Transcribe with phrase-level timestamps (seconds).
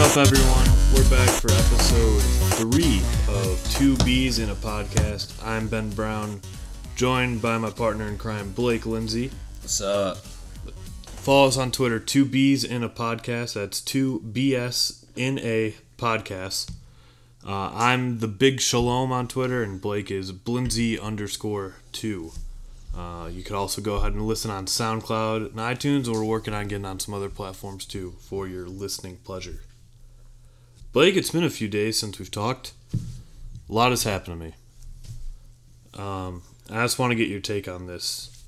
[0.00, 0.66] up, everyone?
[0.94, 2.22] We're back for episode
[2.54, 5.34] three of Two Bs in a Podcast.
[5.46, 6.40] I'm Ben Brown,
[6.96, 9.30] joined by my partner in crime, Blake Lindsay.
[9.60, 10.16] What's up?
[11.04, 13.52] Follow us on Twitter, Two Bs in a Podcast.
[13.54, 16.70] That's two BS in a podcast.
[17.46, 22.32] Uh, I'm the Big Shalom on Twitter, and Blake is Blinzy underscore two.
[22.96, 26.08] Uh, you could also go ahead and listen on SoundCloud and iTunes.
[26.08, 29.60] We're working on getting on some other platforms too for your listening pleasure.
[30.92, 32.72] Blake, it's been a few days since we've talked.
[32.92, 34.54] A lot has happened to me.
[35.94, 38.44] Um, I just want to get your take on this.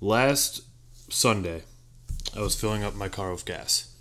[0.00, 0.62] Last
[1.08, 1.62] Sunday,
[2.36, 3.94] I was filling up my car with gas,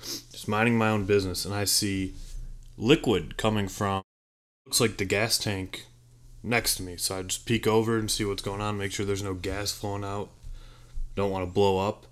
[0.00, 2.14] just minding my own business, and I see
[2.78, 4.02] liquid coming from
[4.64, 5.84] looks like the gas tank
[6.42, 6.96] next to me.
[6.96, 9.70] So I just peek over and see what's going on, make sure there's no gas
[9.70, 10.30] flowing out.
[11.14, 12.06] Don't want to blow up.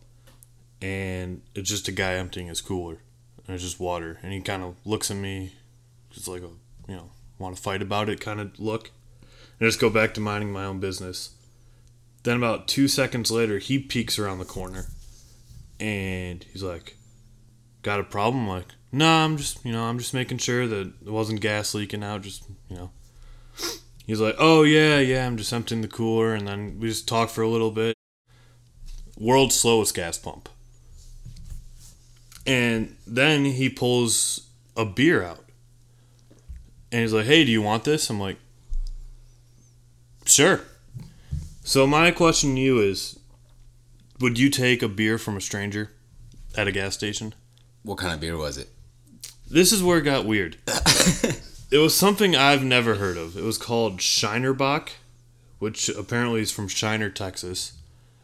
[0.83, 2.98] And it's just a guy emptying his cooler.
[3.47, 4.19] And it's just water.
[4.22, 5.52] And he kind of looks at me,
[6.11, 6.50] just like a,
[6.89, 8.91] you know, want to fight about it kind of look.
[9.58, 11.30] And I just go back to minding my own business.
[12.24, 14.86] Then about two seconds later, he peeks around the corner.
[15.78, 16.97] And he's like,
[17.83, 18.44] got a problem?
[18.44, 21.41] I'm like, no, nah, I'm just, you know, I'm just making sure that it wasn't
[21.41, 22.22] gas leaking out.
[22.22, 22.91] Just, you know,
[24.06, 27.28] he's like, "Oh yeah, yeah, I'm just emptying the cooler," and then we just talk
[27.28, 27.97] for a little bit.
[29.19, 30.48] World's slowest gas pump.
[32.47, 35.44] And then he pulls a beer out.
[36.92, 38.39] And he's like, "Hey, do you want this?" I'm like,
[40.25, 40.61] "Sure."
[41.64, 43.19] So my question to you is,
[44.20, 45.91] would you take a beer from a stranger
[46.56, 47.34] at a gas station?
[47.83, 48.69] What kind of beer was it?
[49.50, 50.58] This is where it got weird.
[50.67, 53.36] it was something I've never heard of.
[53.36, 54.92] It was called Shiner Bock,
[55.58, 57.72] which apparently is from Shiner, Texas.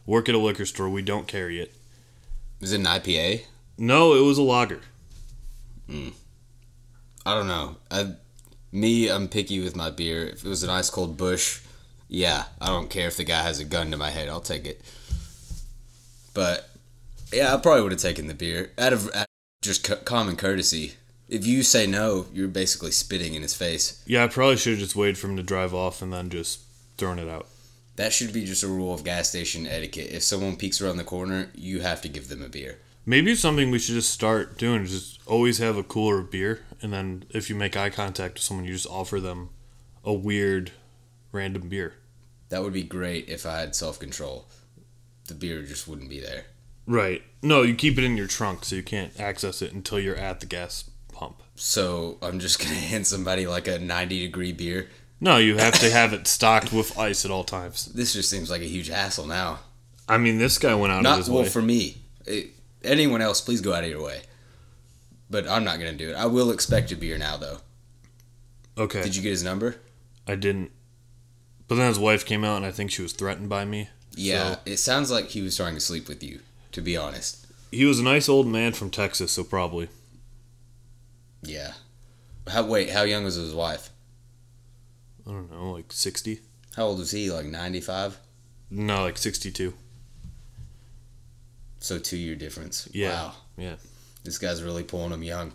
[0.07, 0.89] Work at a liquor store.
[0.89, 1.75] We don't carry it.
[2.61, 3.43] Is it an IPA?
[3.79, 4.81] No, it was a lager.
[5.89, 6.13] Mm.
[7.25, 7.77] I don't know.
[7.91, 8.15] I,
[8.71, 10.27] me, I'm picky with my beer.
[10.27, 11.61] If it was an ice cold Busch,
[12.09, 14.29] yeah, I don't care if the guy has a gun to my head.
[14.29, 14.81] I'll take it.
[16.35, 16.69] But
[17.33, 19.27] yeah, I probably would have taken the beer out of, out of
[19.63, 20.95] just c- common courtesy.
[21.29, 24.03] If you say no, you're basically spitting in his face.
[24.07, 26.61] Yeah, I probably should have just waited for him to drive off and then just
[26.99, 27.49] thrown it out.
[27.97, 30.11] That should be just a rule of gas station etiquette.
[30.13, 32.79] If someone peeks around the corner, you have to give them a beer.
[33.05, 34.83] Maybe it's something we should just start doing.
[34.83, 38.35] is Just always have a cooler of beer, and then if you make eye contact
[38.35, 39.51] with someone, you just offer them
[40.05, 40.71] a weird,
[41.33, 41.95] random beer.
[42.49, 44.47] That would be great if I had self control.
[45.27, 46.45] The beer just wouldn't be there.
[46.87, 47.23] Right.
[47.43, 50.41] No, you keep it in your trunk so you can't access it until you're at
[50.41, 51.43] the gas pump.
[51.55, 54.89] So I'm just gonna hand somebody like a 90 degree beer.
[55.21, 57.87] No, you have to have it stocked with ice at all times.
[57.87, 59.61] This just seems like a huge hassle now.
[60.09, 61.49] I mean, this guy went out Not of his well way.
[61.49, 61.99] for me.
[62.27, 62.51] It,
[62.85, 64.23] anyone else, please go out of your way.
[65.31, 66.15] But I'm not gonna do it.
[66.15, 67.59] I will expect a beer now, though.
[68.79, 69.77] okay, Did you get his number?
[70.27, 70.71] I didn't.
[71.69, 73.89] But then his wife came out, and I think she was threatened by me.
[74.15, 74.55] Yeah.
[74.55, 76.41] So- It sounds like he was trying to sleep with you.
[76.73, 77.47] To be honest.
[77.71, 79.89] He was a nice old man from Texas, so probably.
[81.43, 81.73] Yeah.
[82.49, 82.91] How wait?
[82.91, 83.91] How young was his wife?
[85.27, 86.41] I don't know, like 60?
[86.77, 87.31] How old was he?
[87.31, 88.19] Like 95.
[88.71, 89.75] No, like 62.
[91.83, 92.89] So two year difference.
[92.93, 93.11] Yeah.
[93.11, 93.35] Wow.
[93.57, 93.75] Yeah.
[94.23, 95.53] This guy's really pulling him young.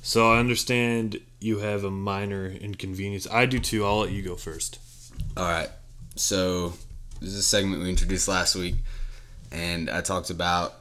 [0.00, 3.26] So I understand you have a minor inconvenience.
[3.30, 3.84] I do too.
[3.84, 4.78] I'll let you go first.
[5.36, 5.68] All right.
[6.16, 6.72] So
[7.20, 8.76] this is a segment we introduced last week,
[9.52, 10.74] and I talked about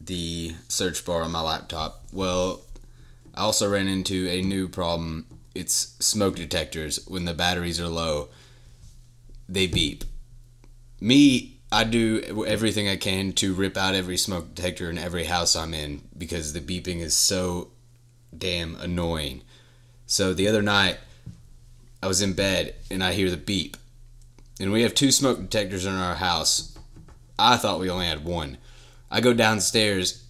[0.00, 2.02] the search bar on my laptop.
[2.12, 2.62] Well,
[3.34, 5.26] I also ran into a new problem.
[5.54, 7.06] It's smoke detectors.
[7.06, 8.28] When the batteries are low,
[9.48, 10.04] they beep.
[11.00, 15.56] Me, I do everything I can to rip out every smoke detector in every house
[15.56, 17.70] I'm in because the beeping is so
[18.36, 19.40] damn annoying.
[20.04, 20.98] So the other night,
[22.02, 23.78] I was in bed and I hear the beep
[24.60, 26.76] and we have two smoke detectors in our house.
[27.38, 28.58] I thought we only had one.
[29.10, 30.24] I go downstairs,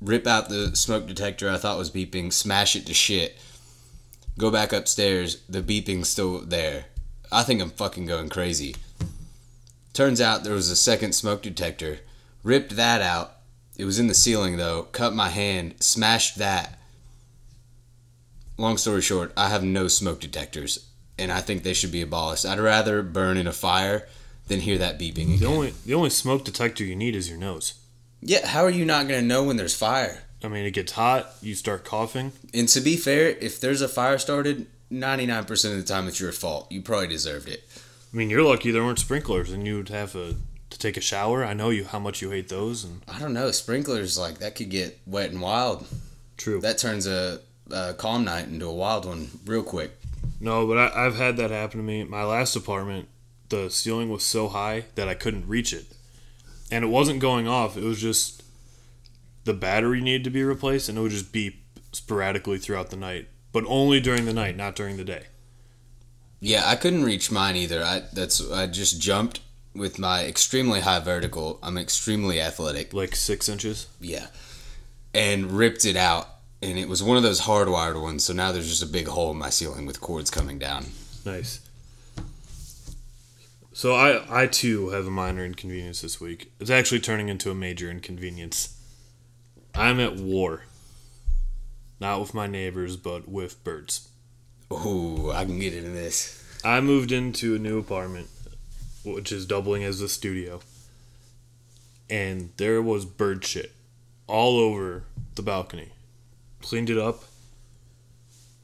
[0.00, 3.36] rip out the smoke detector I thought was beeping, smash it to shit.
[4.38, 6.86] Go back upstairs, the beeping's still there.
[7.30, 8.74] I think I'm fucking going crazy.
[9.94, 12.00] Turns out there was a second smoke detector.
[12.42, 13.36] Ripped that out.
[13.78, 14.82] It was in the ceiling though.
[14.92, 16.78] Cut my hand, smashed that.
[18.58, 20.86] Long story short, I have no smoke detectors
[21.18, 22.44] and I think they should be abolished.
[22.44, 24.08] I'd rather burn in a fire
[24.48, 25.48] than hear that beeping The again.
[25.48, 27.74] only the only smoke detector you need is your nose.
[28.20, 30.24] Yeah, how are you not gonna know when there's fire?
[30.42, 32.32] I mean, it gets hot, you start coughing.
[32.52, 36.32] And to be fair, if there's a fire started, 99% of the time it's your
[36.32, 36.70] fault.
[36.70, 37.64] You probably deserved it.
[38.14, 40.36] I mean, you're lucky there weren't sprinklers, and you'd have a,
[40.70, 41.44] to take a shower.
[41.44, 44.54] I know you how much you hate those, and I don't know, sprinklers like that
[44.54, 45.84] could get wet and wild.
[46.36, 46.60] True.
[46.60, 47.40] That turns a,
[47.72, 49.98] a calm night into a wild one real quick.
[50.40, 52.04] No, but I, I've had that happen to me.
[52.04, 53.08] My last apartment,
[53.48, 55.86] the ceiling was so high that I couldn't reach it.
[56.70, 58.44] And it wasn't going off, it was just
[59.42, 63.26] the battery needed to be replaced, and it would just beep sporadically throughout the night.
[63.50, 65.24] But only during the night, not during the day.
[66.44, 67.82] Yeah, I couldn't reach mine either.
[67.82, 69.40] I that's I just jumped
[69.74, 71.58] with my extremely high vertical.
[71.62, 72.92] I'm extremely athletic.
[72.92, 73.86] Like six inches.
[73.98, 74.26] Yeah.
[75.14, 76.28] And ripped it out.
[76.60, 79.30] And it was one of those hardwired ones, so now there's just a big hole
[79.30, 80.86] in my ceiling with cords coming down.
[81.24, 81.60] Nice.
[83.72, 86.52] So I, I too have a minor inconvenience this week.
[86.60, 88.78] It's actually turning into a major inconvenience.
[89.74, 90.64] I'm at war.
[92.00, 94.08] Not with my neighbors, but with birds.
[94.72, 96.42] Ooh, I can get into this.
[96.64, 98.28] I moved into a new apartment,
[99.04, 100.60] which is doubling as a studio.
[102.08, 103.72] And there was bird shit
[104.26, 105.90] all over the balcony.
[106.62, 107.24] Cleaned it up.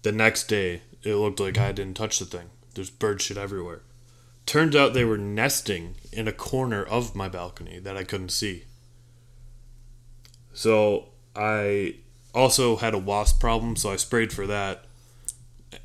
[0.03, 2.51] The next day, it looked like I didn't touch the thing.
[2.75, 3.83] There's bird shit everywhere.
[4.47, 8.65] Turns out they were nesting in a corner of my balcony that I couldn't see.
[10.53, 11.97] So I
[12.35, 14.85] also had a wasp problem, so I sprayed for that.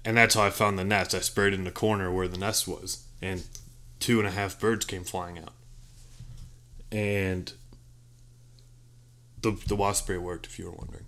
[0.03, 1.13] And that's how I found the nest.
[1.13, 3.43] I sprayed in the corner where the nest was, and
[3.99, 5.53] two and a half birds came flying out.
[6.91, 7.51] And
[9.41, 11.05] the the wasp spray worked, if you were wondering.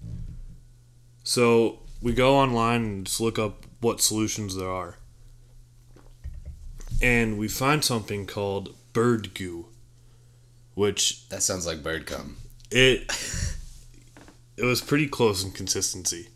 [1.24, 4.98] So we go online and just look up what solutions there are.
[7.02, 9.68] And we find something called bird goo,
[10.74, 12.38] which That sounds like bird cum.
[12.72, 13.02] it
[14.58, 16.30] it was pretty close in consistency.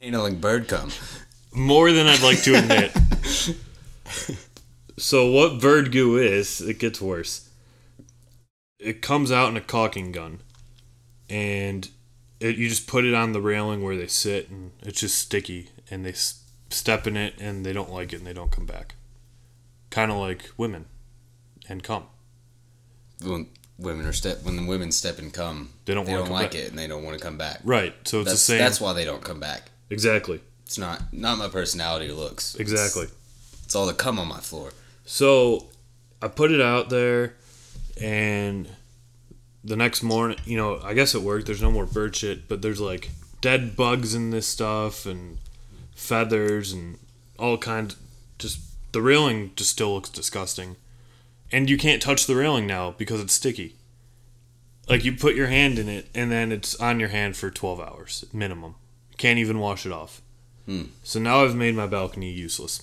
[0.00, 0.90] Handling bird cum.
[1.52, 2.96] More than I'd like to admit.
[4.96, 7.48] so what bird goo is, it gets worse.
[8.78, 10.40] It comes out in a caulking gun,
[11.28, 11.88] and
[12.38, 15.70] it, you just put it on the railing where they sit, and it's just sticky,
[15.90, 18.66] and they s- step in it, and they don't like it, and they don't come
[18.66, 18.94] back.
[19.90, 20.84] Kind of like women,
[21.68, 22.04] and come.
[23.24, 23.48] When
[23.78, 26.52] women are step when the women step and come, They don't they don't come like
[26.52, 26.60] back.
[26.60, 27.60] it and they don't want to come back.
[27.64, 27.94] Right.
[28.04, 28.58] So it's That's the same.
[28.58, 29.70] that's why they don't come back.
[29.90, 30.40] Exactly.
[30.64, 32.54] It's not not my personality or looks.
[32.54, 33.06] It's- Exactly.
[33.64, 34.72] It's, all the cum on my floor.
[35.04, 35.66] So
[36.22, 37.34] I put it out there,
[38.00, 38.68] and
[39.62, 41.46] the next morning, you know, I guess it worked.
[41.46, 45.38] There's no more bird shit, but there's like dead bugs in this stuff and
[45.94, 46.98] feathers and
[47.38, 47.96] all kinds.
[48.38, 48.60] Just
[48.92, 50.76] the railing just still looks disgusting,
[51.52, 53.74] and you can't touch the railing now because it's sticky.
[54.88, 57.80] Like you put your hand in it, and then it's on your hand for 12
[57.80, 58.76] hours minimum.
[59.18, 60.22] Can't even wash it off.
[60.66, 60.84] Hmm.
[61.02, 62.82] So now I've made my balcony useless.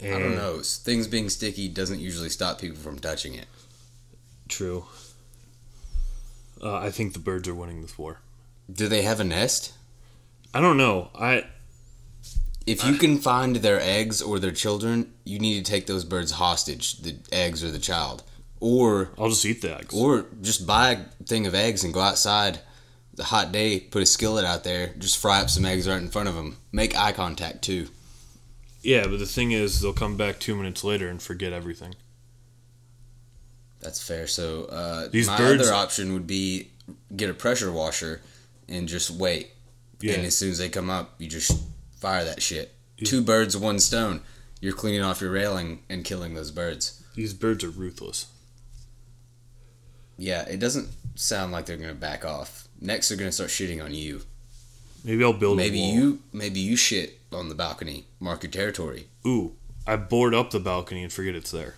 [0.00, 0.60] I don't know.
[0.62, 3.46] Things being sticky doesn't usually stop people from touching it.
[4.48, 4.84] True.
[6.60, 8.18] Uh, I think the birds are winning this war.
[8.70, 9.72] Do they have a nest?
[10.52, 11.10] I don't know.
[11.14, 11.44] I
[12.66, 16.32] If you can find their eggs or their children, you need to take those birds
[16.32, 18.24] hostage, the eggs or the child.
[18.60, 19.94] Or I'll just eat the eggs.
[19.94, 22.60] or just buy a thing of eggs and go outside
[23.14, 26.08] the hot day, put a skillet out there, just fry up some eggs right in
[26.08, 26.56] front of them.
[26.72, 27.88] Make eye contact too.
[28.82, 31.94] yeah, but the thing is, they'll come back two minutes later and forget everything.
[33.80, 34.26] That's fair.
[34.26, 36.70] So uh, These my birds- other option would be
[37.14, 38.22] get a pressure washer
[38.68, 39.50] and just wait.
[40.00, 40.14] Yeah.
[40.14, 41.52] And as soon as they come up, you just
[42.00, 42.72] fire that shit.
[43.04, 44.20] Two birds, one stone.
[44.60, 47.02] You're cleaning off your railing and killing those birds.
[47.16, 48.26] These birds are ruthless.
[50.16, 52.61] Yeah, it doesn't sound like they're gonna back off.
[52.82, 54.22] Next, they're gonna start shitting on you.
[55.04, 55.94] Maybe I'll build Maybe a wall.
[55.94, 58.06] you, maybe you shit on the balcony.
[58.20, 59.06] Mark your territory.
[59.26, 59.52] Ooh,
[59.86, 61.76] I board up the balcony and forget it's there.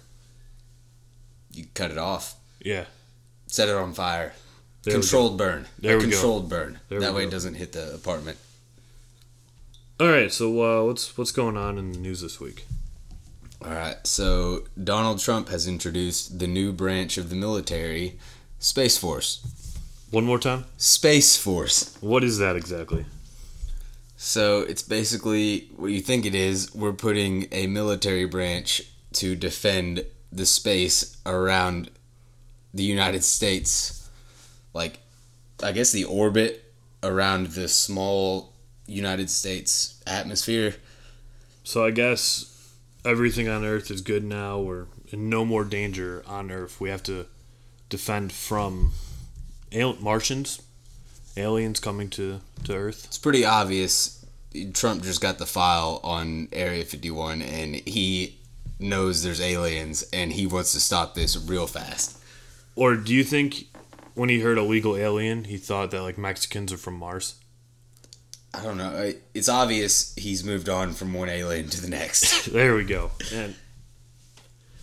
[1.52, 2.34] You cut it off.
[2.60, 2.86] Yeah.
[3.46, 4.32] Set it on fire.
[4.82, 5.00] There we go.
[5.02, 5.66] controlled burn.
[5.78, 6.10] There a we go.
[6.10, 6.80] controlled burn.
[6.88, 7.28] There that way go.
[7.28, 8.38] it doesn't hit the apartment.
[10.00, 10.32] All right.
[10.32, 12.66] So uh, what's what's going on in the news this week?
[13.62, 13.96] All right.
[14.06, 18.18] So Donald Trump has introduced the new branch of the military,
[18.58, 19.46] Space Force.
[20.14, 20.66] One more time.
[20.76, 21.98] Space Force.
[22.00, 23.04] What is that exactly?
[24.16, 26.72] So it's basically what you think it is.
[26.72, 28.80] We're putting a military branch
[29.14, 31.90] to defend the space around
[32.72, 34.08] the United States.
[34.72, 35.00] Like,
[35.60, 38.52] I guess the orbit around the small
[38.86, 40.76] United States atmosphere.
[41.64, 42.72] So I guess
[43.04, 44.60] everything on Earth is good now.
[44.60, 46.80] We're in no more danger on Earth.
[46.80, 47.26] We have to
[47.88, 48.92] defend from
[49.74, 50.62] al- Martians,
[51.36, 53.04] aliens coming to, to Earth.
[53.06, 54.24] It's pretty obvious.
[54.72, 58.38] Trump just got the file on Area 51 and he
[58.78, 62.18] knows there's aliens and he wants to stop this real fast.
[62.76, 63.66] Or do you think
[64.14, 67.34] when he heard illegal alien, he thought that like Mexicans are from Mars.
[68.52, 69.12] I don't know.
[69.34, 72.46] It's obvious he's moved on from one alien to the next.
[72.52, 73.10] There we go.
[73.32, 73.54] And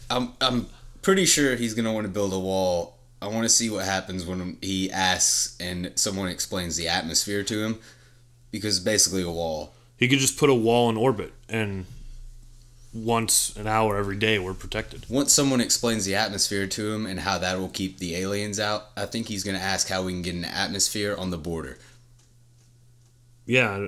[0.09, 0.67] I'm I'm
[1.01, 2.97] pretty sure he's gonna want to build a wall.
[3.21, 7.63] I want to see what happens when he asks and someone explains the atmosphere to
[7.63, 7.79] him,
[8.51, 9.73] because it's basically a wall.
[9.97, 11.85] he could just put a wall in orbit, and
[12.93, 15.05] once an hour every day, we're protected.
[15.07, 18.89] Once someone explains the atmosphere to him and how that will keep the aliens out,
[18.97, 21.77] I think he's gonna ask how we can get an atmosphere on the border.
[23.45, 23.87] Yeah,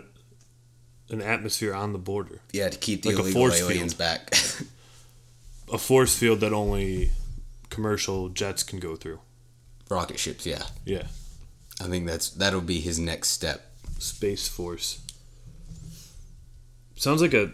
[1.10, 4.34] an atmosphere on the border, Yeah, to keep the Like illegal aliens back.
[5.72, 7.12] a force field that only
[7.74, 9.20] commercial jets can go through.
[9.90, 10.64] Rocket ships, yeah.
[10.86, 11.08] Yeah,
[11.82, 13.72] I think that's that'll be his next step.
[13.98, 15.02] space force.
[16.96, 17.52] Sounds like a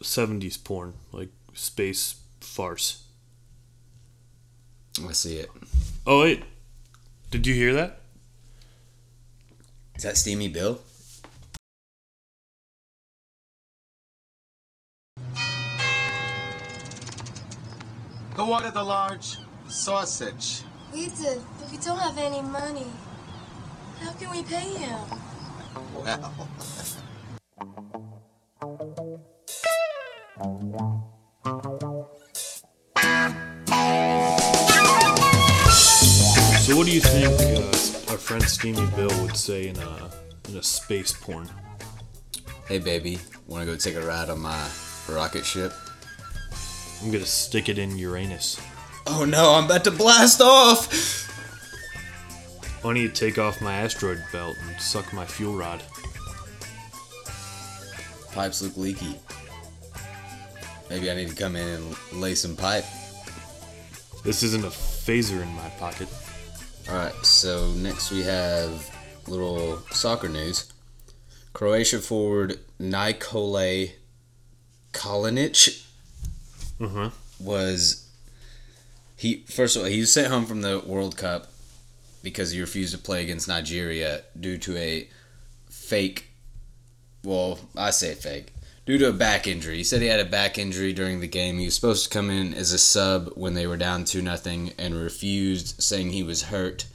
[0.00, 3.04] '70s porn, like space farce.
[5.08, 5.50] I see it.
[6.06, 6.42] Oh wait,
[7.30, 8.00] did you hear that?
[9.94, 10.80] Is that Steamy Bill?
[18.34, 19.36] Go order the large
[19.72, 20.62] sausage.
[20.92, 22.86] We did, but we don't have any money.
[24.00, 25.00] How can we pay him?
[25.94, 26.32] Well,
[36.60, 40.10] So what do you think uh, our friend Steamy Bill would say in a
[40.48, 41.48] in a space porn?
[42.68, 44.68] Hey baby, wanna go take a ride on my
[45.08, 45.72] rocket ship?
[47.02, 48.60] I'm gonna stick it in Uranus.
[49.06, 50.88] Oh no, I'm about to blast off!
[52.84, 55.82] I need to take off my asteroid belt and suck my fuel rod?
[58.32, 59.18] Pipes look leaky.
[60.90, 62.84] Maybe I need to come in and lay some pipe.
[64.24, 66.08] This isn't a phaser in my pocket.
[66.88, 68.90] Alright, so next we have
[69.28, 70.72] little soccer news.
[71.52, 73.86] Croatia forward Nikola
[74.92, 75.84] Kalinic
[76.80, 77.10] Uh-huh.
[77.38, 78.01] was
[79.22, 81.46] he first of all he was sent home from the World Cup
[82.24, 85.08] because he refused to play against Nigeria due to a
[85.70, 86.28] fake
[87.24, 88.52] well, I say fake.
[88.84, 89.76] Due to a back injury.
[89.76, 91.58] He said he had a back injury during the game.
[91.58, 94.72] He was supposed to come in as a sub when they were down 2 nothing
[94.76, 96.86] and refused saying he was hurt.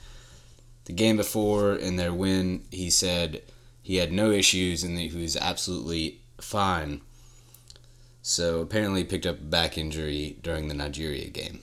[0.84, 3.42] The game before in their win, he said
[3.82, 7.00] he had no issues and he was absolutely fine.
[8.22, 11.62] So apparently picked up a back injury during the Nigeria game.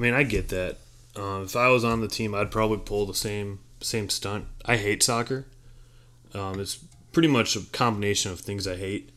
[0.00, 0.78] I mean, I get that.
[1.14, 4.46] Uh, if I was on the team, I'd probably pull the same same stunt.
[4.64, 5.44] I hate soccer.
[6.32, 6.76] Um, it's
[7.12, 9.10] pretty much a combination of things I hate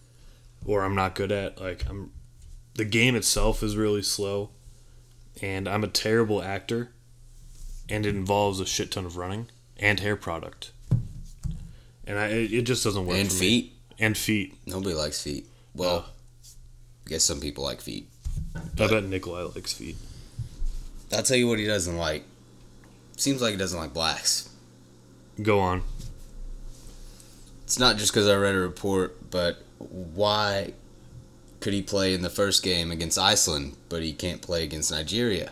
[0.66, 1.62] or I'm not good at.
[1.62, 2.12] Like I'm,
[2.75, 4.50] the game itself is really slow,
[5.42, 6.92] and I'm a terrible actor,
[7.88, 9.48] and it involves a shit ton of running
[9.78, 10.72] and hair product,
[12.06, 13.20] and I it, just doesn't work.
[13.20, 13.40] and for me.
[13.40, 13.74] feet.
[14.00, 14.58] and feet.
[14.66, 15.48] Nobody likes feet.
[15.74, 16.08] Well,
[17.06, 18.10] I guess some people like feet.
[18.54, 19.96] I bet Nikolai likes feet.
[21.13, 22.24] I'll tell you what he doesn't like.
[23.17, 24.50] Seems like he doesn't like blacks.
[25.41, 25.84] Go on.
[27.63, 30.74] It's not just because I read a report, but why
[31.60, 35.51] could he play in the first game against Iceland, but he can't play against Nigeria?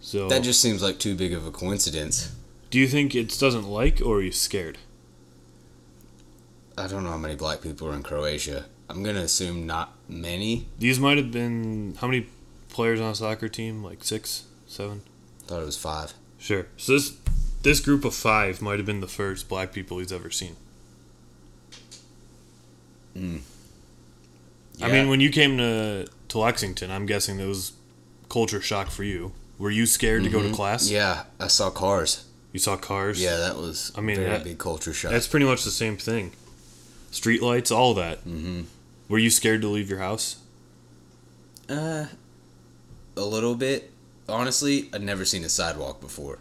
[0.00, 2.34] So That just seems like too big of a coincidence.
[2.70, 4.78] do you think it doesn't like, or are you scared?
[6.76, 8.64] I don't know how many black people are in Croatia.
[8.88, 10.66] I'm gonna assume not many.
[10.78, 12.26] These might have been how many
[12.72, 13.82] players on a soccer team?
[13.84, 15.02] Like six, seven.
[15.46, 16.14] Thought it was five.
[16.38, 16.66] Sure.
[16.76, 17.16] So this
[17.62, 20.56] this group of five might have been the first black people he's ever seen.
[23.16, 23.40] I
[24.78, 24.88] Yeah.
[24.88, 27.72] mean, when you came to to Lexington, I'm guessing that was
[28.28, 29.32] culture shock for you.
[29.58, 30.86] Were you scared to go to class?
[30.86, 30.94] Mm-hmm.
[30.94, 32.24] Yeah, I saw cars.
[32.52, 33.20] You saw cars.
[33.20, 35.10] Yeah, that was I mean, very that- big culture shock.
[35.12, 36.32] That's pretty much the same thing.
[37.10, 38.20] Street lights, all that.
[38.26, 38.62] Mm-hmm.
[39.08, 40.36] Were you scared to leave your house?
[41.68, 42.06] Uh,
[43.16, 43.90] a little bit.
[44.28, 46.38] Honestly, I'd never seen a sidewalk before.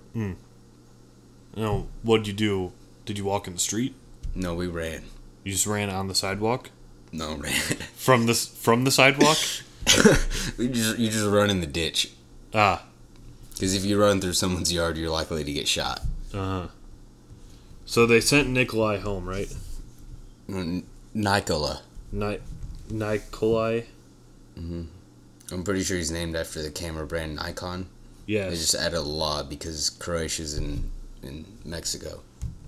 [1.55, 1.87] No.
[2.03, 2.71] What'd you do?
[3.05, 3.95] Did you walk in the street?
[4.35, 5.03] No, we ran.
[5.43, 6.69] You just ran on the sidewalk
[7.11, 7.51] No, ran.
[7.95, 9.37] from the from the sidewalk.
[10.57, 12.11] we just you just run in the ditch.
[12.53, 12.85] ah.
[13.53, 15.99] Because if you run through someone's yard, you're likely to get shot.
[16.33, 16.67] Uh huh.
[17.85, 19.53] So they sent Nikolai home, right?
[20.47, 21.81] N- Nikola.
[22.11, 22.39] Ni-
[22.89, 23.81] Nikolai.
[25.51, 27.87] I'm pretty sure he's named after the camera brand Nikon.
[28.25, 28.49] Yeah.
[28.49, 30.89] They just added a law because Croatia's in
[31.23, 32.21] in Mexico.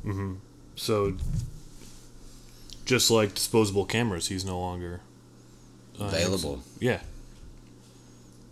[0.05, 0.37] Mhm.
[0.75, 1.15] So,
[2.85, 5.01] just like disposable cameras, he's no longer
[5.99, 6.63] uh, Available.
[6.79, 7.01] Yeah.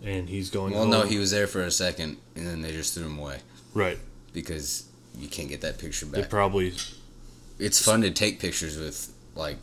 [0.02, 0.74] And he's going.
[0.74, 3.38] Well, no, he was there for a second, and then they just threw him away.
[3.74, 3.98] right.
[4.32, 4.86] because
[5.18, 6.30] you can't get that picture They back.
[6.30, 6.72] probably
[7.58, 9.58] it's fun to take pictures with like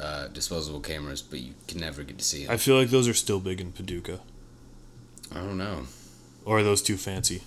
[0.00, 2.50] uh, disposable cameras, but you can never get to see it.
[2.50, 4.20] I feel like those are still big in Paducah.
[5.32, 5.84] I don't know.
[6.44, 7.42] Or are those too fancy?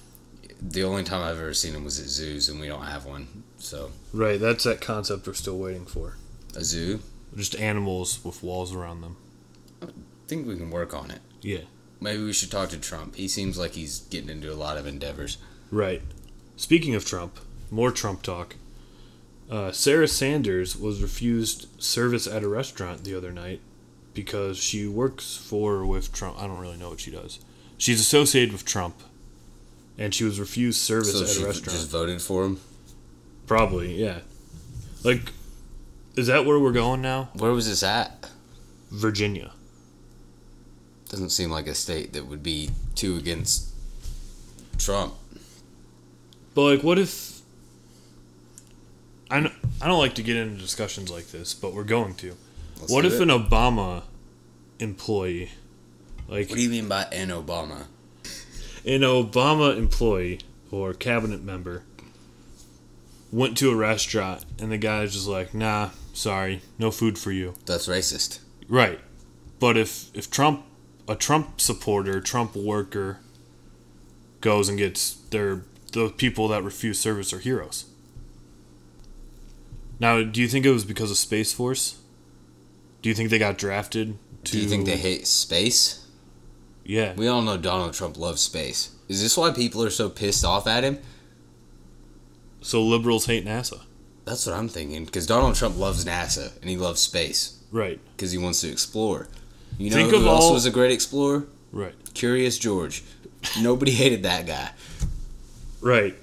[0.61, 3.43] The only time I've ever seen them was at zoos, and we don't have one.
[3.57, 6.17] So Right, that's that concept we're still waiting for.
[6.55, 6.99] a zoo,
[7.35, 9.15] Just animals with walls around them.
[9.81, 9.87] I
[10.27, 11.21] think we can work on it.
[11.41, 11.61] Yeah.
[11.99, 13.15] Maybe we should talk to Trump.
[13.15, 15.37] He seems like he's getting into a lot of endeavors.
[15.71, 16.01] Right.
[16.57, 17.39] Speaking of Trump,
[17.71, 18.55] more Trump talk.
[19.51, 23.59] Uh, Sarah Sanders was refused service at a restaurant the other night
[24.13, 26.41] because she works for or with Trump.
[26.41, 27.39] I don't really know what she does.
[27.77, 28.95] She's associated with Trump,
[29.97, 31.77] and she was refused service so at she a restaurant.
[31.77, 32.61] just voted for him.
[33.45, 34.19] Probably, yeah.
[35.03, 35.33] Like,
[36.15, 37.29] is that where we're going now?
[37.33, 38.29] Where was this at?
[38.89, 39.51] Virginia.
[41.09, 43.67] Doesn't seem like a state that would be too against
[44.77, 45.13] Trump.
[46.55, 47.40] But like, what if?
[49.31, 52.35] I I don't like to get into discussions like this, but we're going to.
[52.79, 53.21] Let's what do if it.
[53.21, 54.03] an Obama
[54.79, 55.51] employee,
[56.27, 57.85] like What do you mean by an Obama?
[58.83, 60.39] an Obama employee
[60.71, 61.83] or cabinet member,
[63.31, 67.53] went to a restaurant and the guy's just like, "Nah, sorry, no food for you."
[67.65, 68.39] That's racist.
[68.67, 68.99] Right.
[69.59, 70.65] But if if Trump,
[71.07, 73.19] a Trump supporter, Trump worker,
[74.41, 77.85] goes and gets their the people that refuse service are heroes.
[80.01, 82.01] Now, do you think it was because of Space Force?
[83.03, 84.17] Do you think they got drafted?
[84.45, 86.07] To, Do you think they hate space?
[86.83, 87.13] Yeah.
[87.13, 88.95] We all know Donald Trump loves space.
[89.07, 90.97] Is this why people are so pissed off at him?
[92.61, 93.81] So liberals hate NASA.
[94.25, 95.05] That's what I'm thinking.
[95.05, 97.99] Because Donald Trump loves NASA and he loves space Right.
[98.15, 99.27] because he wants to explore.
[99.77, 101.45] You know Think who else all- was a great explorer?
[101.71, 101.93] Right.
[102.15, 103.03] Curious George.
[103.61, 104.71] Nobody hated that guy.
[105.79, 106.15] Right.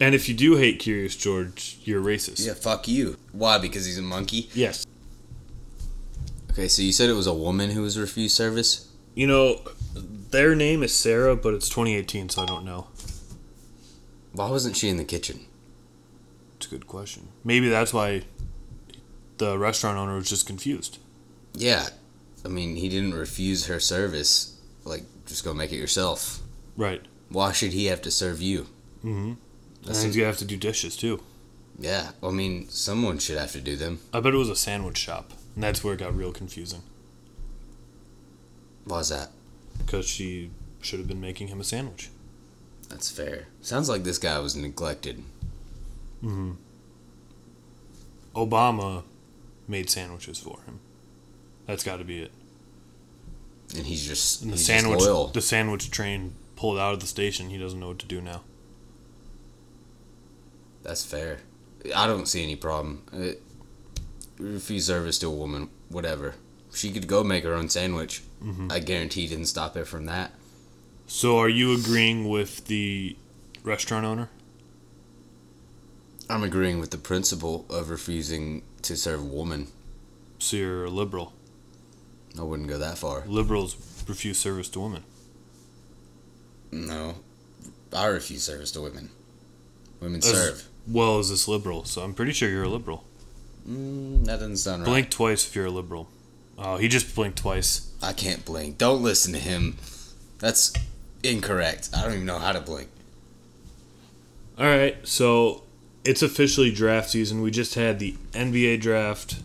[0.00, 2.46] And if you do hate Curious George, you're racist.
[2.46, 3.16] Yeah, fuck you.
[3.32, 3.58] Why?
[3.58, 4.48] Because he's a monkey?
[4.54, 4.86] Yes.
[6.52, 8.88] Okay, so you said it was a woman who was refused service?
[9.14, 9.60] You know,
[9.94, 12.86] their name is Sarah, but it's 2018, so I don't know.
[14.32, 15.46] Why wasn't she in the kitchen?
[16.56, 17.28] It's a good question.
[17.42, 18.22] Maybe that's why
[19.38, 20.98] the restaurant owner was just confused.
[21.54, 21.88] Yeah.
[22.44, 24.58] I mean, he didn't refuse her service.
[24.84, 26.40] Like, just go make it yourself.
[26.76, 27.02] Right.
[27.30, 28.68] Why should he have to serve you?
[29.04, 29.32] Mm-hmm.
[29.32, 29.38] And
[29.84, 31.22] That's he's gonna have to do dishes too.
[31.78, 34.00] Yeah, I mean, someone should have to do them.
[34.12, 36.82] I bet it was a sandwich shop, and that's where it got real confusing.
[38.84, 39.30] Why's that?
[39.78, 42.10] Because she should have been making him a sandwich.
[42.88, 43.46] That's fair.
[43.60, 45.22] Sounds like this guy was neglected.
[46.24, 46.52] Mm-hmm.
[48.34, 49.04] Obama
[49.66, 50.80] made sandwiches for him.
[51.66, 52.32] That's got to be it.
[53.76, 55.02] And he's just, And the he's sandwich,
[55.34, 57.50] the sandwich train pulled out of the station.
[57.50, 58.42] He doesn't know what to do now.
[60.88, 61.40] That's fair.
[61.94, 63.02] I don't see any problem.
[63.12, 63.32] Uh
[64.38, 66.34] refuse service to a woman, whatever.
[66.72, 68.22] She could go make her own sandwich.
[68.42, 68.72] Mhm.
[68.72, 70.32] I guarantee he didn't stop her from that.
[71.06, 73.16] So, are you agreeing with the
[73.64, 74.30] restaurant owner?
[76.30, 79.68] I'm agreeing with the principle of refusing to serve a woman.
[80.38, 81.32] So you're a liberal.
[82.38, 83.24] I wouldn't go that far.
[83.26, 85.04] Liberals refuse service to women.
[86.70, 87.16] No.
[87.92, 89.10] I refuse service to women.
[90.00, 90.67] Women As- serve.
[90.88, 93.04] Well, is this liberal, so I'm pretty sure you're a liberal.
[93.68, 94.88] Mm, that doesn't sound right.
[94.88, 96.08] Blink twice if you're a liberal.
[96.56, 97.92] Oh, he just blinked twice.
[98.02, 98.78] I can't blink.
[98.78, 99.76] Don't listen to him.
[100.38, 100.72] That's
[101.22, 101.90] incorrect.
[101.94, 102.88] I don't even know how to blink.
[104.58, 105.62] All right, so
[106.04, 107.42] it's officially draft season.
[107.42, 109.36] We just had the NBA draft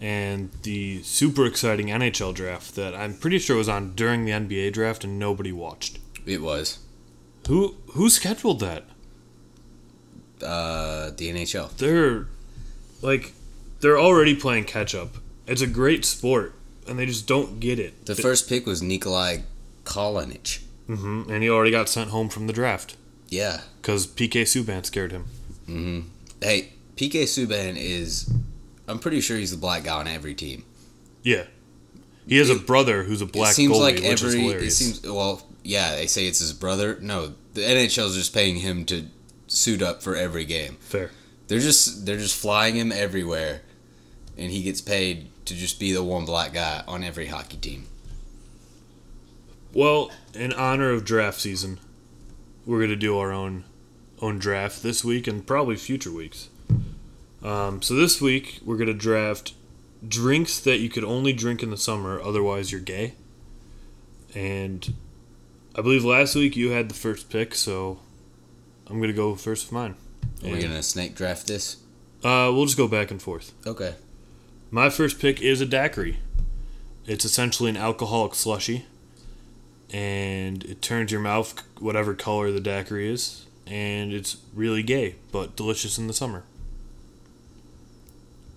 [0.00, 4.72] and the super exciting NHL draft that I'm pretty sure was on during the NBA
[4.72, 5.98] draft and nobody watched.
[6.26, 6.78] It was.
[7.48, 8.84] Who who scheduled that?
[10.42, 11.76] Uh, the NHL.
[11.76, 12.26] They're
[13.00, 13.32] like
[13.80, 15.16] they're already playing catch up.
[15.46, 16.54] It's a great sport
[16.88, 18.06] and they just don't get it.
[18.06, 19.38] The first pick was Nikolai
[19.84, 20.62] Kalinic.
[20.86, 22.96] hmm and he already got sent home from the draft
[23.28, 23.60] Yeah.
[23.80, 25.24] because PK Subban scared him.
[25.66, 26.00] hmm
[26.40, 28.32] Hey, PK Subban is.
[28.88, 30.64] I'm pretty sure he's the black guy on every team.
[31.22, 31.44] Yeah,
[32.26, 34.46] he has a brother who's a black it seems goalie, like is every.
[34.46, 35.46] It seems well.
[35.62, 36.98] Yeah, they say it's his brother.
[37.00, 39.06] No, the NHL's just paying him to
[39.52, 40.76] suit up for every game.
[40.80, 41.10] Fair.
[41.48, 43.62] They're just they're just flying him everywhere,
[44.38, 47.86] and he gets paid to just be the one black guy on every hockey team.
[49.72, 51.78] Well, in honor of draft season,
[52.64, 53.64] we're gonna do our own
[54.20, 56.48] own draft this week and probably future weeks.
[57.42, 59.52] Um, so this week we're gonna draft
[60.06, 63.14] drinks that you could only drink in the summer, otherwise you're gay.
[64.34, 64.94] And
[65.74, 67.98] I believe last week you had the first pick, so
[68.88, 69.94] I'm gonna go first with mine.
[70.44, 71.76] Are we gonna snake draft this?
[72.24, 73.52] uh, we'll just go back and forth.
[73.66, 73.94] Okay.
[74.70, 76.18] My first pick is a daiquiri.
[77.06, 78.86] It's essentially an alcoholic slushy,
[79.92, 85.56] and it turns your mouth whatever color the daiquiri is, and it's really gay but
[85.56, 86.44] delicious in the summer.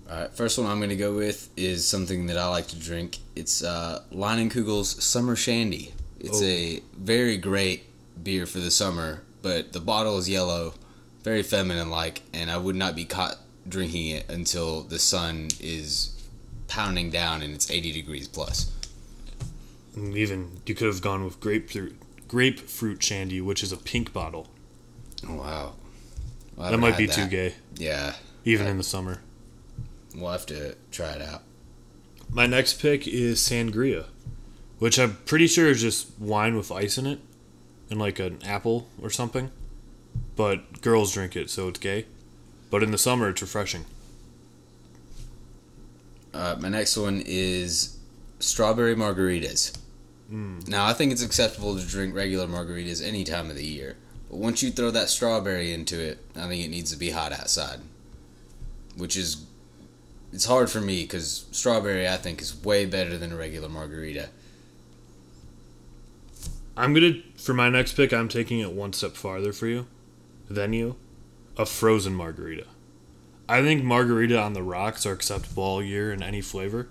[0.10, 0.32] All right.
[0.34, 3.18] First one I'm gonna go with is something that I like to drink.
[3.36, 5.94] It's uh, Leinenkugel's Summer Shandy.
[6.20, 6.46] It's Oh.
[6.46, 7.84] a very great
[8.24, 10.74] beer for the summer, but the bottle is yellow,
[11.22, 13.36] very feminine like, and I would not be caught
[13.70, 16.20] drinking it until the sun is
[16.68, 18.72] pounding down and it's 80 degrees plus.
[19.96, 21.96] And even you could have gone with grapefruit
[22.28, 24.48] grapefruit shandy, which is a pink bottle.
[25.30, 25.74] Wow.
[26.60, 27.14] I That might be that.
[27.14, 29.22] too gay, Yeah, even uh, in the summer.
[30.16, 31.44] we'll have to try it out.
[32.32, 34.06] My next pick is sangria,
[34.80, 37.20] which I'm pretty sure is just wine with ice in it,
[37.90, 39.52] and like an apple or something.
[40.36, 42.06] But girls drink it, so it's gay.
[42.70, 43.86] But in the summer, it's refreshing.
[46.34, 47.98] Uh, my next one is
[48.40, 49.78] strawberry margaritas.
[50.68, 53.96] Now, I think it's acceptable to drink regular margaritas any time of the year.
[54.30, 57.32] But once you throw that strawberry into it, I think it needs to be hot
[57.32, 57.80] outside.
[58.98, 59.46] Which is.
[60.34, 64.30] It's hard for me because strawberry, I think, is way better than a regular margarita.
[66.78, 68.14] I'm gonna for my next pick.
[68.14, 69.88] I'm taking it one step farther for you,
[70.50, 70.96] than you,
[71.58, 72.66] a frozen margarita.
[73.48, 76.90] I think margarita on the rocks are acceptable all year in any flavor,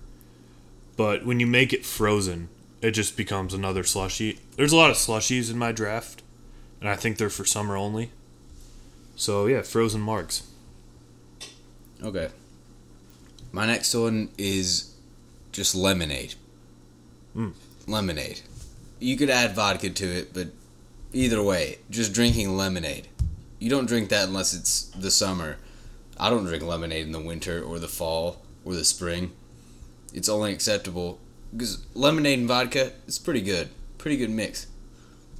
[0.95, 2.49] but when you make it frozen,
[2.81, 4.39] it just becomes another slushy.
[4.55, 6.23] There's a lot of slushies in my draft,
[6.79, 8.11] and I think they're for summer only.
[9.15, 10.43] So yeah, frozen margs.
[12.03, 12.29] Okay.
[13.51, 14.95] My next one is
[15.51, 16.35] just lemonade.
[17.35, 17.53] Mm.
[17.87, 18.41] Lemonade.
[19.05, 20.47] You could add vodka to it, but
[21.13, 23.07] either way, just drinking lemonade.
[23.59, 25.57] You don't drink that unless it's the summer.
[26.17, 29.31] I don't drink lemonade in the winter or the fall or the spring.
[30.11, 31.19] It's only acceptable
[31.51, 33.69] because lemonade and vodka is pretty good.
[33.99, 34.65] Pretty good mix.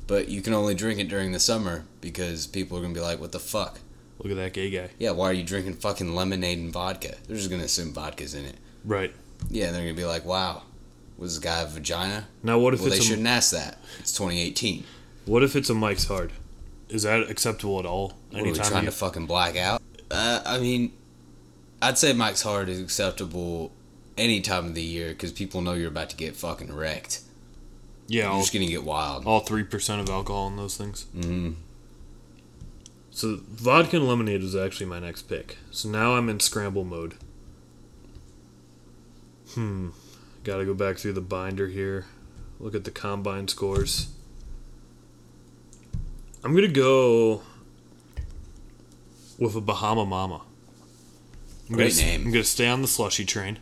[0.06, 3.04] But you can only drink it during the summer because people are going to be
[3.04, 3.80] like, what the fuck?
[4.20, 4.90] Look at that gay guy.
[5.00, 7.16] Yeah, why are you drinking fucking lemonade and vodka?
[7.28, 8.58] They're just gonna assume vodka's in it.
[8.84, 9.12] Right.
[9.50, 10.64] Yeah, and they're gonna be like, wow,
[11.18, 12.28] was this guy a vagina?
[12.44, 13.80] Now what if Well, they a, shouldn't ask that.
[14.00, 14.84] It's 2018.
[15.26, 16.32] what if it's a Mike's Hard?
[16.90, 18.14] Is that acceptable at all?
[18.32, 19.82] What, are we trying you- to fucking black out?
[20.12, 20.94] Uh, I mean,
[21.82, 23.72] I'd say Mike's Hard is acceptable
[24.18, 27.22] any time of the year because people know you're about to get fucking wrecked.
[28.08, 29.26] yeah, You're all, just gonna get wild.
[29.26, 31.06] all three percent of alcohol in those things.
[31.14, 31.54] hmm
[33.12, 35.58] So vodka and lemonade was actually my next pick.
[35.72, 37.16] So now I'm in scramble mode.
[39.54, 39.90] Hmm.
[40.46, 42.06] Got to go back through the binder here.
[42.60, 44.12] Look at the combine scores.
[46.44, 47.42] I'm gonna go
[49.40, 50.44] with a Bahama Mama.
[51.68, 52.26] I'm Great gonna, name.
[52.26, 53.58] I'm gonna stay on the slushy train.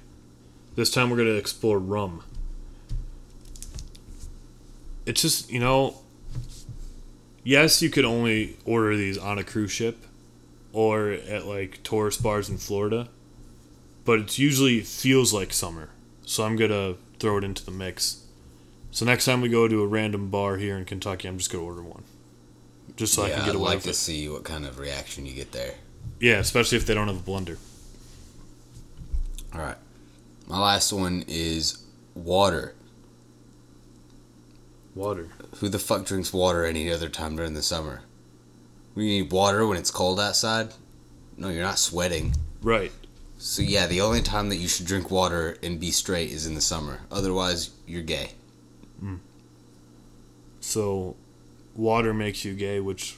[0.75, 2.21] This time we're gonna explore rum.
[5.05, 5.95] It's just you know
[7.45, 10.05] yes, you could only order these on a cruise ship
[10.73, 13.07] or at like tourist bars in Florida,
[14.03, 15.92] but it usually feels like summer.
[16.25, 18.25] So I'm gonna throw it into the mix.
[18.91, 21.63] So next time we go to a random bar here in Kentucky, I'm just gonna
[21.63, 22.03] order one,
[22.95, 23.95] just so I can get I'd away like with to it.
[23.95, 25.75] see what kind of reaction you get there.
[26.19, 27.57] Yeah, especially if they don't have a blender.
[29.53, 29.77] All right,
[30.47, 31.83] my last one is
[32.15, 32.75] water.
[34.95, 35.29] Water.
[35.57, 38.01] Who the fuck drinks water any other time during the summer?
[38.95, 40.69] We need water when it's cold outside.
[41.35, 42.35] No, you're not sweating.
[42.61, 42.91] Right.
[43.45, 46.55] So yeah, the only time that you should drink water and be straight is in
[46.55, 47.01] the summer.
[47.11, 48.29] Otherwise, you're gay.
[49.01, 49.17] Hmm.
[50.61, 51.17] So,
[51.75, 53.17] water makes you gay, which.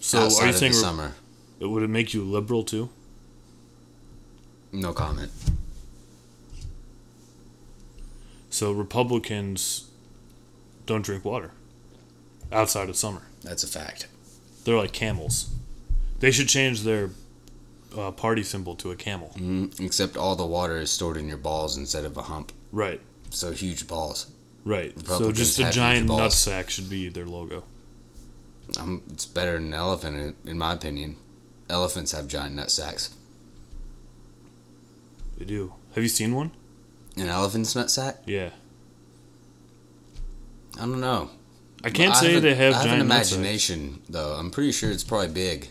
[0.00, 1.14] So outside are you of saying summer?
[1.58, 2.90] would it make you liberal too?
[4.70, 5.32] No comment.
[8.50, 9.90] So Republicans
[10.86, 11.50] don't drink water
[12.52, 13.22] outside of summer.
[13.42, 14.06] That's a fact.
[14.64, 15.52] They're like camels.
[16.20, 17.10] They should change their
[17.96, 19.32] uh, party symbol to a camel.
[19.36, 22.52] Mm, except all the water is stored in your balls instead of a hump.
[22.70, 23.00] Right.
[23.30, 24.30] So huge balls.
[24.64, 24.94] Right.
[25.06, 26.20] So just a giant balls.
[26.34, 27.64] nutsack should be their logo.
[28.78, 31.16] Um, it's better than an elephant, in, in my opinion.
[31.68, 33.14] Elephants have giant nut sacks.
[35.38, 35.74] They do.
[35.94, 36.52] Have you seen one?
[37.16, 38.18] An elephant's nut sack?
[38.26, 38.50] Yeah.
[40.76, 41.30] I don't know.
[41.84, 44.34] I can't I say they have I have an imagination, though.
[44.34, 45.68] I'm pretty sure it's probably big.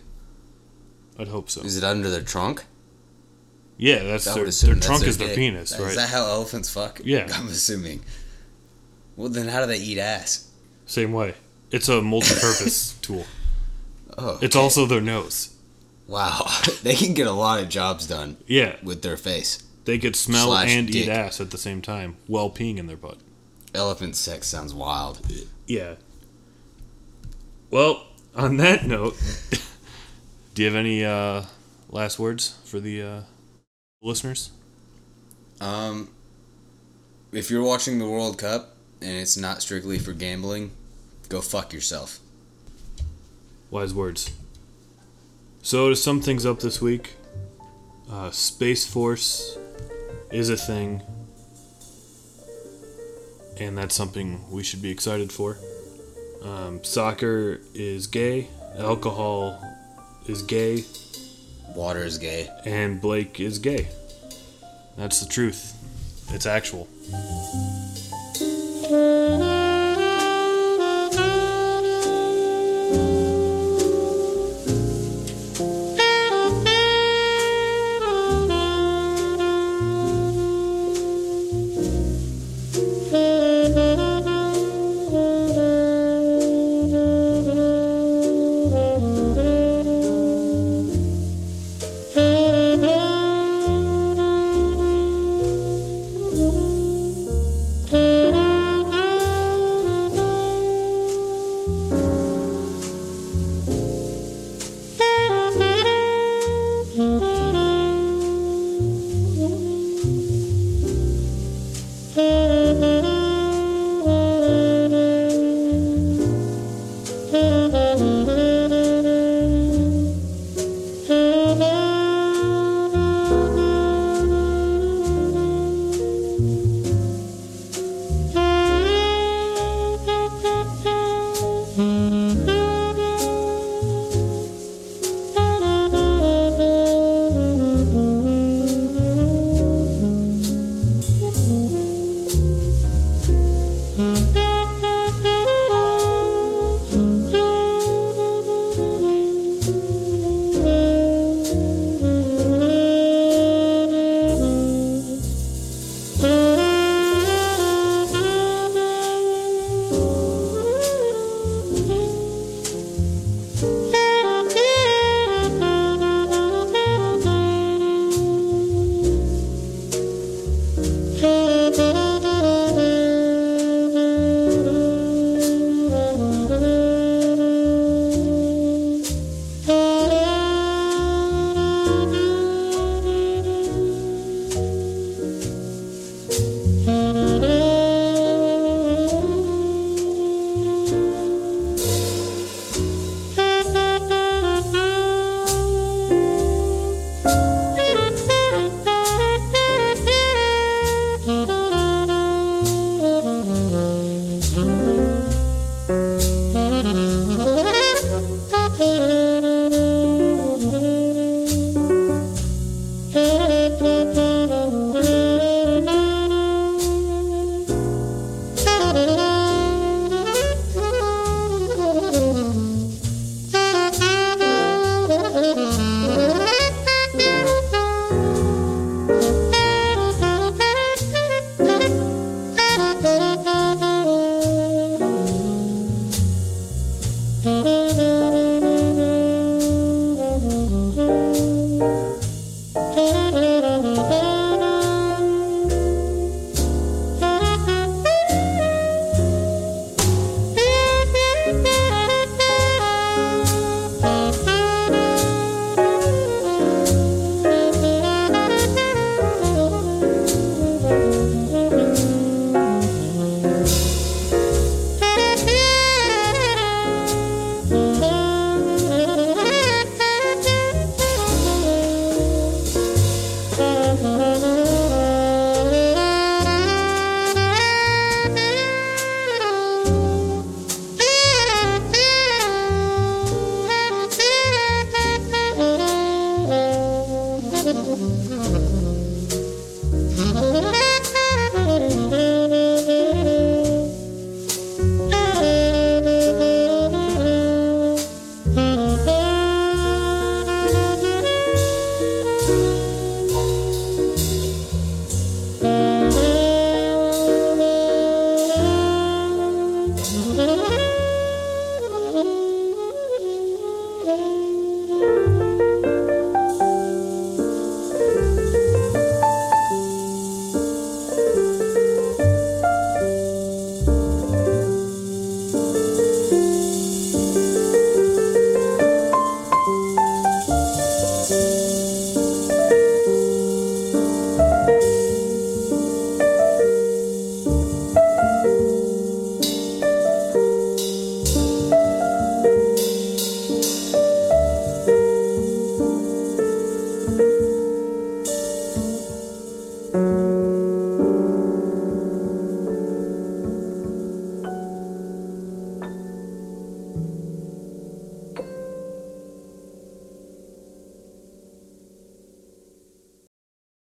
[1.22, 1.62] I'd hope so.
[1.62, 2.64] Is it under their trunk?
[3.78, 5.38] Yeah, that's I their, their that's trunk their is their dick.
[5.38, 7.02] penis, Is that how elephants fuck?
[7.04, 7.28] Yeah.
[7.34, 8.02] I'm assuming.
[9.16, 10.50] Well, then how do they eat ass?
[10.86, 11.34] Same way.
[11.72, 13.26] It's a multi-purpose tool.
[14.18, 14.64] Oh, It's okay.
[14.64, 15.56] also their nose.
[16.08, 16.46] wow.
[16.84, 19.64] they can get a lot of jobs done Yeah, with their face.
[19.86, 22.98] they could smell Slash and eat ass at the same time while peeing in their
[22.98, 23.18] butt.
[23.74, 25.22] Elephant sex sounds wild.
[25.66, 25.96] Yeah.
[27.70, 28.06] Well,
[28.36, 29.16] on that note,
[30.54, 31.44] do you have any uh,
[31.90, 33.22] last words for the uh,
[34.02, 34.52] listeners?
[35.62, 36.10] Um,
[37.32, 40.72] if you're watching the World Cup and it's not strictly for gambling,
[41.30, 42.20] go fuck yourself.
[43.70, 44.32] Wise words.
[45.62, 47.16] So to sum things up this week,
[48.12, 49.58] uh, Space Force
[50.32, 51.02] is a thing,
[53.60, 55.58] and that's something we should be excited for.
[56.44, 59.71] Um, soccer is gay, alcohol
[60.28, 60.84] is gay,
[61.76, 62.50] Water is gay.
[62.66, 63.88] and Blake is gay.
[64.98, 65.78] That's the truth.
[66.34, 66.88] It's actual.